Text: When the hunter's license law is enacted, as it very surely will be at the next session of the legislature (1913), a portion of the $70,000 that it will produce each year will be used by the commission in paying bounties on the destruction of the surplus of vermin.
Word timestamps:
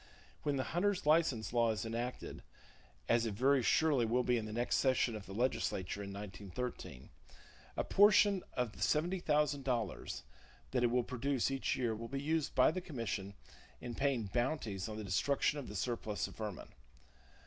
When 0.41 0.55
the 0.55 0.63
hunter's 0.73 1.05
license 1.05 1.53
law 1.53 1.69
is 1.69 1.85
enacted, 1.85 2.41
as 3.07 3.27
it 3.27 3.35
very 3.35 3.61
surely 3.61 4.03
will 4.03 4.23
be 4.23 4.39
at 4.39 4.45
the 4.47 4.51
next 4.51 4.77
session 4.77 5.15
of 5.15 5.27
the 5.27 5.31
legislature 5.35 5.99
(1913), 6.01 7.09
a 7.77 7.83
portion 7.83 8.41
of 8.53 8.71
the 8.71 8.79
$70,000 8.79 10.21
that 10.71 10.83
it 10.83 10.87
will 10.89 11.03
produce 11.03 11.51
each 11.51 11.75
year 11.75 11.93
will 11.95 12.07
be 12.07 12.19
used 12.19 12.55
by 12.55 12.71
the 12.71 12.81
commission 12.81 13.35
in 13.79 13.93
paying 13.93 14.23
bounties 14.23 14.89
on 14.89 14.97
the 14.97 15.03
destruction 15.03 15.59
of 15.59 15.67
the 15.67 15.75
surplus 15.75 16.25
of 16.27 16.35
vermin. 16.35 16.69